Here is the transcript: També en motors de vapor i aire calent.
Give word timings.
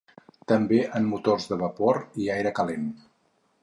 També 0.51 0.79
en 1.01 1.05
motors 1.11 1.47
de 1.53 1.61
vapor 1.61 2.03
i 2.25 2.35
aire 2.41 2.59
calent. 2.63 2.93